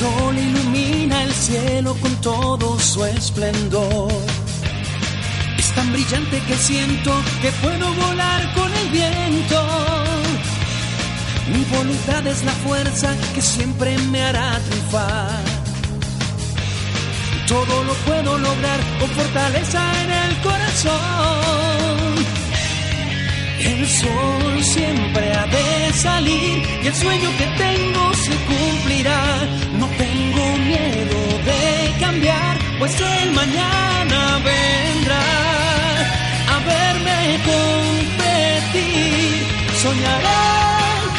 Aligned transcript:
hacia 0.00 1.22
el 1.22 1.32
cielo 1.32 1.94
con 2.00 2.14
todo 2.20 2.78
su 2.78 3.04
esplendor. 3.04 4.10
Es 5.58 5.72
tan 5.74 5.92
brillante 5.92 6.40
que 6.48 6.56
siento 6.56 7.12
que 7.42 7.50
puedo 7.52 7.92
volar 7.94 8.54
con 8.54 8.72
el 8.72 8.88
viento. 8.88 9.66
Mi 11.52 11.64
voluntad 11.76 12.26
es 12.26 12.42
la 12.44 12.52
fuerza 12.52 13.14
que 13.34 13.42
siempre 13.42 13.98
me 14.10 14.22
hará 14.22 14.58
triunfar. 14.60 15.42
Todo 17.46 17.84
lo 17.84 17.92
puedo 18.06 18.38
lograr 18.38 18.80
con 18.98 19.10
fortaleza 19.10 19.82
en 20.04 20.10
el 20.10 20.40
corazón. 20.40 21.02
El 23.60 23.88
sol 23.88 24.64
siempre 24.64 25.32
ha 25.34 25.46
de 25.46 25.92
salir 25.92 26.62
y 26.82 26.86
el 26.86 26.94
sueño 26.94 27.30
que 27.36 27.46
tengo 27.58 28.14
se 28.14 28.30
cumplirá. 28.30 28.61
Soñaré 39.82 40.42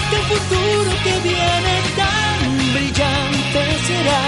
que 0.10 0.16
el 0.16 0.26
futuro 0.32 0.92
que 1.04 1.14
viene 1.28 1.76
tan 2.00 2.74
brillante 2.74 3.62
será 3.88 4.24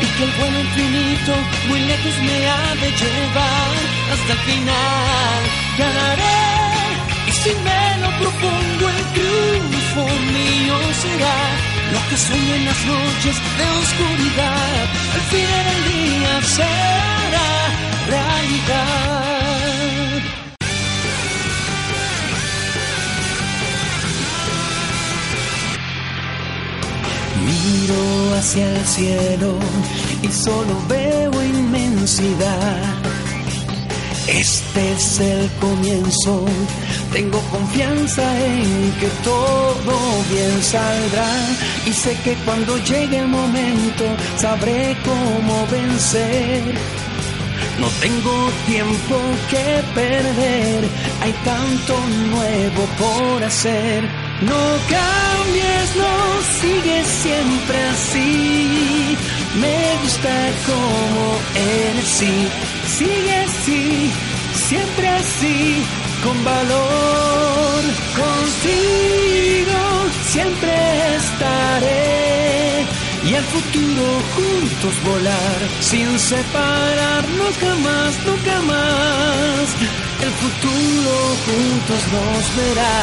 y 0.00 0.06
que 0.16 0.24
el 0.24 0.32
vuelo 0.38 0.58
infinito 0.60 1.32
muy 1.68 1.80
lejos 1.80 2.14
me 2.26 2.48
ha 2.48 2.74
de 2.82 2.88
llevar 3.02 3.72
hasta 4.12 4.32
el 4.32 4.38
final. 4.48 5.40
Ganaré 5.76 6.40
y 7.28 7.32
si 7.32 7.50
me 7.66 7.82
lo 8.00 8.08
propongo 8.22 8.84
el 8.88 9.02
triunfo 9.16 10.04
mío 10.32 10.76
será 11.02 11.38
lo 11.92 12.00
que 12.08 12.16
sueño 12.16 12.54
en 12.54 12.64
las 12.64 12.80
noches 12.86 13.36
de 13.58 13.64
oscuridad. 13.82 14.80
Al 15.14 15.24
fin 15.30 15.48
del 15.66 15.80
día 15.92 16.32
Miro 27.74 28.36
hacia 28.38 28.70
el 28.70 28.86
cielo 28.86 29.58
y 30.22 30.28
solo 30.28 30.74
veo 30.88 31.32
inmensidad. 31.42 32.82
Este 34.28 34.92
es 34.92 35.20
el 35.20 35.50
comienzo, 35.60 36.44
tengo 37.12 37.40
confianza 37.50 38.22
en 38.46 38.92
que 39.00 39.08
todo 39.24 39.96
bien 40.30 40.62
saldrá 40.62 41.30
y 41.84 41.92
sé 41.92 42.16
que 42.22 42.34
cuando 42.44 42.78
llegue 42.78 43.18
el 43.18 43.28
momento 43.28 44.04
sabré 44.36 44.96
cómo 45.04 45.66
vencer. 45.66 46.62
No 47.80 47.88
tengo 48.00 48.50
tiempo 48.66 49.16
que 49.50 49.82
perder, 49.94 50.84
hay 51.22 51.32
tanto 51.44 51.94
nuevo 52.30 52.82
por 52.98 53.42
hacer. 53.42 54.23
No 54.50 54.62
cambies, 54.94 55.96
no 55.96 56.14
sigues 56.60 57.06
siempre 57.06 57.78
así. 57.94 59.16
Me 59.60 59.96
gusta 60.02 60.34
como 60.66 61.38
eres, 61.54 62.08
sí. 62.18 62.48
Sigue 62.86 63.34
así, 63.46 64.10
siempre 64.68 65.08
así, 65.08 65.82
con 66.22 66.44
valor. 66.44 67.82
Contigo 68.20 69.80
siempre 70.34 70.72
estaré. 71.16 72.86
Y 73.24 73.34
al 73.34 73.44
futuro 73.44 74.04
juntos 74.34 74.94
volar, 75.04 75.58
sin 75.80 76.18
separarnos 76.18 77.56
jamás, 77.58 78.12
nunca 78.26 78.60
más. 78.62 80.03
El 80.24 80.30
futuro 80.30 81.14
juntos 81.44 82.02
nos 82.14 82.56
verá. 82.56 82.96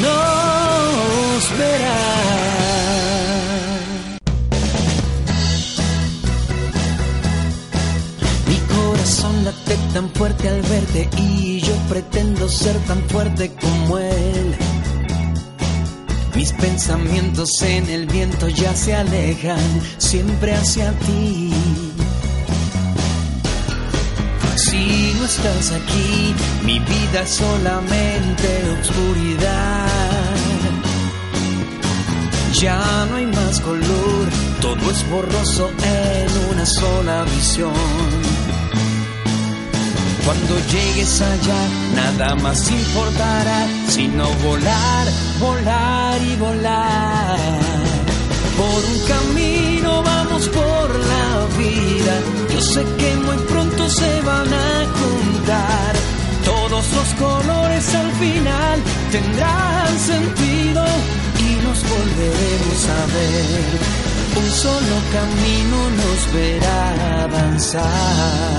Nos 0.00 1.58
verá. 1.58 2.00
Mi 8.48 8.56
corazón 8.74 9.44
late 9.44 9.76
tan 9.92 10.08
fuerte 10.14 10.48
al 10.48 10.62
verte 10.62 11.10
y 11.18 11.60
yo 11.60 11.74
pretendo 11.90 12.48
ser 12.48 12.78
tan 12.86 13.02
fuerte 13.10 13.52
como 13.60 13.98
él. 13.98 14.56
Mis 16.34 16.52
pensamientos 16.52 17.50
en 17.60 17.90
el 17.90 18.06
viento 18.06 18.48
ya 18.48 18.74
se 18.74 18.94
alejan 18.94 19.82
siempre 19.98 20.54
hacia 20.54 20.90
ti. 21.00 21.52
Si 24.56 25.14
no 25.18 25.24
estás 25.24 25.72
aquí, 25.72 26.34
mi 26.64 26.78
vida 26.78 27.22
es 27.22 27.30
solamente 27.30 28.48
oscuridad. 28.80 29.86
Ya 32.60 33.06
no 33.10 33.16
hay 33.16 33.26
más 33.26 33.60
color, 33.60 34.28
todo 34.60 34.90
es 34.90 35.10
borroso 35.10 35.70
en 35.82 36.52
una 36.52 36.66
sola 36.66 37.24
visión. 37.24 37.72
Cuando 40.24 40.56
llegues 40.72 41.20
allá, 41.20 41.68
nada 41.94 42.34
más 42.36 42.70
importará, 42.70 43.66
sino 43.88 44.28
volar, 44.44 45.08
volar 45.40 46.22
y 46.22 46.36
volar. 46.36 47.38
Por 48.56 48.84
un 48.84 49.00
camino 49.08 49.53
final 58.24 58.78
tendrán 59.10 59.98
sentido 59.98 60.84
y 61.46 61.64
nos 61.64 61.78
volveremos 61.92 62.80
a 62.98 63.00
ver. 63.16 63.70
Un 64.40 64.50
solo 64.50 64.96
camino 65.16 65.78
nos 66.00 66.20
verá 66.32 67.24
avanzar. 67.24 68.53